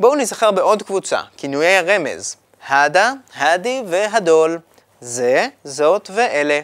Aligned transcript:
בואו 0.00 0.14
נזכר 0.14 0.50
בעוד 0.50 0.82
קבוצה, 0.82 1.20
כינויי 1.36 1.76
הרמז. 1.76 2.36
הדה, 2.68 3.12
הדי 3.36 3.82
והדול. 3.86 4.58
זה, 5.00 5.46
זאת 5.64 6.10
ואלה. 6.14 6.60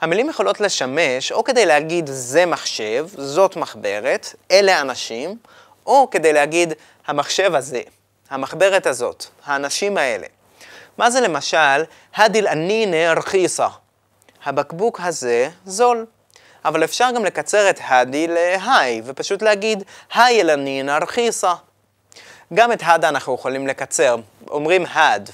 המילים 0.00 0.28
יכולות 0.28 0.60
לשמש 0.60 1.32
או 1.32 1.44
כדי 1.44 1.66
להגיד 1.66 2.06
זה 2.12 2.46
מחשב, 2.46 3.06
זאת 3.16 3.56
מחברת, 3.56 4.34
אלה 4.50 4.80
אנשים, 4.80 5.36
או 5.86 6.10
כדי 6.10 6.32
להגיד 6.32 6.74
המחשב 7.06 7.54
הזה, 7.54 7.80
המחברת 8.30 8.86
הזאת, 8.86 9.24
האנשים 9.44 9.96
האלה. 9.96 10.26
מה 10.98 11.10
זה 11.10 11.20
למשל, 11.20 11.84
הדיל 12.14 12.48
אנינה 12.48 13.12
רחיסה? 13.12 13.68
הבקבוק 14.44 15.00
הזה 15.02 15.48
זול. 15.66 16.06
אבל 16.64 16.84
אפשר 16.84 17.08
גם 17.14 17.24
לקצר 17.24 17.70
את 17.70 17.80
הדי 17.88 18.26
להי, 18.26 19.02
ופשוט 19.04 19.42
להגיד, 19.42 19.82
היי 20.14 20.40
אלנינה 20.40 20.98
רחיסה. 20.98 21.54
גם 22.54 22.72
את 22.72 22.82
הדה 22.84 23.08
אנחנו 23.08 23.34
יכולים 23.34 23.66
לקצר, 23.66 24.16
אומרים 24.50 24.86
הד. 24.86 25.30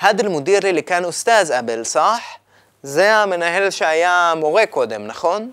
הד 0.00 0.20
אל-מודירי 0.20 0.72
לכאן 0.72 1.04
אוסטאז 1.04 1.52
אבל, 1.52 1.84
סח? 1.84 2.20
זה 2.82 3.14
המנהל 3.14 3.70
שהיה 3.70 4.32
מורה 4.36 4.66
קודם, 4.66 5.06
נכון? 5.06 5.52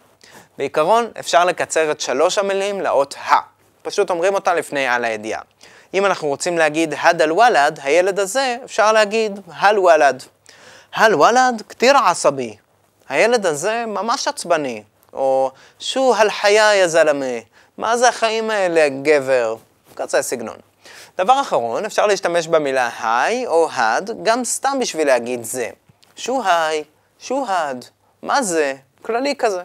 בעיקרון 0.58 1.08
אפשר 1.20 1.46
לקצר 1.46 1.92
את 1.92 2.02
שלוש 2.02 2.38
המילים 2.38 2.82
לאות 2.82 3.16
ה. 3.18 3.36
פשוט 3.82 4.10
אומרים 4.10 4.34
אותה 4.34 4.54
לפני 4.54 4.88
על 4.88 5.06
הידיעה. 5.06 5.42
אם 5.94 6.06
אנחנו 6.06 6.28
רוצים 6.28 6.58
להגיד 6.58 6.94
הד 6.98 7.22
אל-וולד, 7.22 7.80
הילד 7.84 8.20
הזה, 8.20 8.58
אפשר 8.66 8.92
להגיד 8.92 9.40
הל-וולד. 9.54 10.24
הל-וולד 10.94 11.64
כתיר 11.70 11.98
עסבי. 11.98 12.58
הילד 13.10 13.46
הזה 13.46 13.84
ממש 13.88 14.28
עצבני. 14.28 14.84
או 15.14 15.52
שו 15.80 16.16
הל-חיה 16.16 16.76
יא 16.76 16.88
זלמה. 16.88 17.36
מה 17.78 17.98
זה 17.98 18.10
החיים 18.10 18.50
האלה, 18.50 18.88
גבר? 19.02 19.55
כזה 19.96 20.22
סגנון. 20.22 20.66
דבר 21.19 21.41
אחרון, 21.41 21.84
אפשר 21.84 22.07
להשתמש 22.07 22.46
במילה 22.46 22.91
היי 23.02 23.46
או 23.46 23.68
הד, 23.71 24.10
גם 24.23 24.45
סתם 24.45 24.79
בשביל 24.80 25.07
להגיד 25.07 25.45
זה. 25.45 25.71
שו 26.16 26.43
היי, 26.45 26.85
שו 27.18 27.46
הד, 27.49 27.85
מה 28.23 28.43
זה? 28.43 28.74
כללי 29.02 29.35
כזה. 29.38 29.63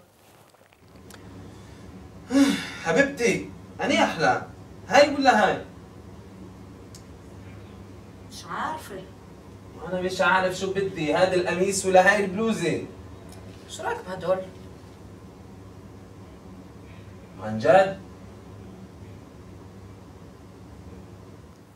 حبيبتي 2.84 3.50
أني 3.81 4.03
أحلى 4.03 4.42
هاي 4.88 5.16
ولا 5.16 5.45
هاي؟ 5.45 5.58
مش 8.31 8.44
عارفة 8.50 9.02
أنا 9.88 10.02
مش 10.02 10.22
عارف 10.22 10.56
شو 10.56 10.73
بدي 10.73 11.16
هذا 11.16 11.34
القميص 11.34 11.86
ولا 11.86 12.14
هاي 12.14 12.26
البلوزة 12.26 12.84
شو 13.70 13.84
رايك 13.84 13.98
بهدول؟ 14.08 14.38
عن 17.44 17.59
جد؟ 17.59 18.00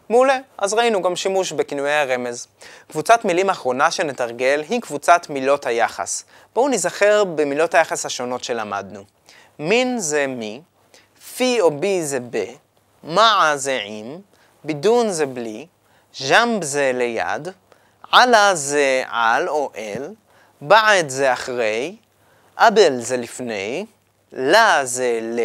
מעולה, 0.08 0.38
אז 0.58 0.74
ראינו 0.74 1.02
גם 1.02 1.16
שימוש 1.16 1.52
בכינויי 1.52 1.92
הרמז. 1.92 2.46
קבוצת 2.88 3.24
מילים 3.24 3.50
אחרונה 3.50 3.90
שנתרגל 3.90 4.62
היא 4.68 4.80
קבוצת 4.80 5.26
מילות 5.30 5.66
היחס. 5.66 6.24
בואו 6.54 6.68
נזכר 6.68 7.24
במילות 7.24 7.74
היחס 7.74 8.06
השונות 8.06 8.44
שלמדנו. 8.44 9.04
מין 9.58 9.98
זה 9.98 10.26
מי, 10.26 10.60
פי 11.36 11.60
או 11.60 11.70
בי 11.70 12.02
זה 12.02 12.18
ב, 12.30 12.44
מעה 13.04 13.56
זה 13.56 13.80
עם, 13.84 14.18
בידון 14.64 15.10
זה 15.10 15.26
בלי, 15.26 15.66
ז'מב 16.18 16.64
זה 16.64 16.90
ליד, 16.94 17.48
עלה 18.12 18.54
זה 18.54 19.02
על 19.08 19.48
או 19.48 19.70
אל, 19.76 20.14
בעד 20.60 21.08
זה 21.08 21.32
אחרי, 21.32 21.96
אבל 22.58 23.00
זה 23.00 23.16
לפני, 23.16 23.86
לה 24.32 24.80
זה 24.84 25.18
ל, 25.22 25.40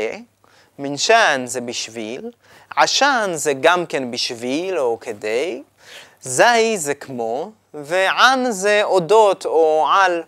מנשן 0.79 1.43
זה 1.45 1.61
בשביל, 1.61 2.31
עשן 2.77 3.31
זה 3.35 3.53
גם 3.53 3.87
כן 3.87 4.11
בשביל 4.11 4.79
או 4.79 4.99
כדי, 5.01 5.63
זי 6.21 6.79
זה 6.79 6.95
כמו, 6.95 7.53
וען 7.75 8.51
זה 8.51 8.81
אודות 8.85 9.47
או 9.47 9.87
על. 9.93 10.23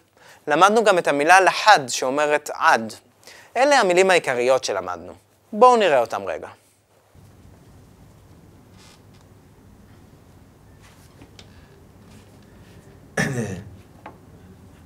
למדנו 0.47 0.85
גם 0.85 0.99
את 0.99 1.09
המילה 1.09 1.41
לחד 1.41 1.89
שאומרת 1.89 2.51
עד. 2.55 2.93
אלה 3.57 3.81
המילים 3.81 4.11
העיקריות 4.11 4.65
שלמדנו. 4.65 5.13
בואו 5.53 5.77
נראה 5.77 6.01
אותם 6.01 6.23
רגע. 6.27 6.49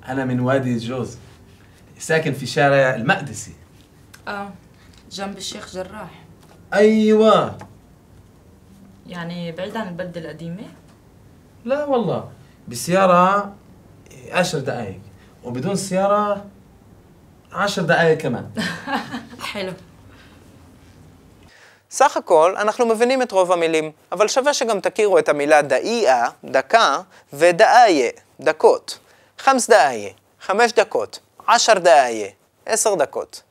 أنا 0.08 0.24
من 0.24 0.40
وادي 0.40 0.78
جوز 0.78 1.16
ساكن 1.98 2.32
في 2.32 2.46
شارع 2.46 2.94
المقدسي 2.94 3.52
اه 4.28 4.48
جنب 5.10 5.36
الشيخ 5.36 5.74
جراح 5.74 6.24
أيوة 6.74 7.58
يعني 9.06 9.52
بعيد 9.52 9.76
عن 9.76 9.88
البلدة 9.88 10.20
القديمة؟ 10.20 10.64
لا 11.64 11.84
والله 11.84 12.28
بسيارة 12.68 13.54
عشر 14.30 14.58
دقايق 14.58 15.00
وبدون 15.44 15.76
سيارة 15.76 16.44
عشر 17.52 17.82
دقايق 17.82 18.18
كمان 18.18 18.50
حلو 19.40 19.72
סך 21.90 22.16
הכל, 22.16 22.54
אנחנו 22.58 22.86
מבינים 22.86 23.22
את 23.22 23.32
רוב 23.32 23.52
המילים, 23.52 23.92
אבל 24.12 24.28
שווה 24.28 24.54
שגם 24.54 24.80
תכירו 24.80 25.18
את 25.18 25.28
המילה 25.28 25.62
דאיה, 25.62 26.26
דקה, 26.44 27.00
ודאיה, 27.32 28.10
דקות. 28.40 28.98
חמס 29.38 29.70
דאיה, 29.70 30.10
חמש 30.40 30.72
דקות, 30.72 31.20
עשר 31.46 31.78
דאיה, 31.78 32.28
עשר 32.66 32.94
דקות. 32.94 33.42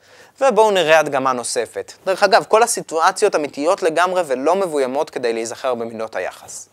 ובואו 0.41 0.72
נראה 0.72 0.99
הדגמה 0.99 1.33
נוספת. 1.33 1.94
דרך 2.05 2.23
אגב, 2.23 2.45
כל 2.47 2.63
הסיטואציות 2.63 3.35
אמיתיות 3.35 3.83
לגמרי 3.83 4.22
ולא 4.27 4.55
מבוימות 4.55 5.09
כדי 5.09 5.33
להיזכר 5.33 5.75
במילות 5.75 6.16
היחס. 6.16 6.69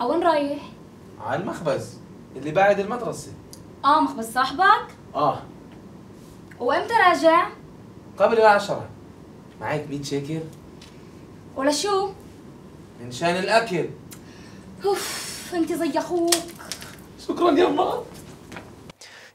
وين 0.00 0.22
رايح؟ 0.22 0.62
على 1.20 1.40
المخبز 1.40 1.94
اللي 2.36 2.50
بعد 2.50 2.80
المدرسة 2.80 3.32
اه 3.84 4.00
مخبز 4.00 4.32
صاحبك؟ 4.32 4.86
آه 5.14 5.42
وامتى 6.60 6.94
راجع؟ 6.94 7.46
قبل 8.18 8.38
العشرة 8.38 8.88
معك 9.60 9.84
100 9.90 10.02
شيكل 10.02 10.40
ولا 11.56 11.70
شو؟ 11.72 12.10
من 13.00 13.12
شان 13.12 13.36
الأكل 13.36 13.88
اوف 14.84 15.52
انت 15.54 15.72
زي 15.72 15.98
اخوك 15.98 16.34
شكرا 17.28 17.50
يما 17.50 18.02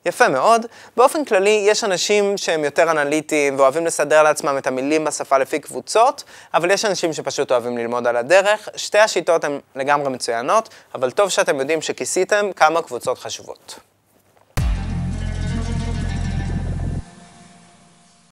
יפה 0.07 0.29
מאוד. 0.29 0.67
באופן 0.97 1.25
כללי, 1.25 1.65
יש 1.69 1.85
אנשים 1.85 2.37
שהם 2.37 2.65
יותר 2.65 2.91
אנליטיים 2.91 3.59
ואוהבים 3.59 3.87
לסדר 3.87 4.23
לעצמם 4.23 4.59
את 4.59 4.67
המילים 4.67 5.05
בשפה 5.05 5.39
לפי 5.39 5.59
קבוצות, 5.59 6.25
אבל 6.55 6.71
יש 6.71 6.85
אנשים 6.85 7.13
שפשוט 7.13 7.53
אוהבים 7.53 7.79
ללמוד 7.79 8.07
על 8.07 8.17
הדרך. 8.17 8.69
שתי 8.77 8.99
השיטות 8.99 9.45
הן 9.45 9.61
לגמרי 9.77 10.09
מצוינות, 10.09 10.69
אבל 10.95 11.11
טוב 11.11 11.29
שאתם 11.29 11.61
יודעים 11.61 11.83
שכיסיתם 11.83 12.51
כמה 12.57 12.83
קבוצות 12.83 13.19
חשובות. 13.19 13.79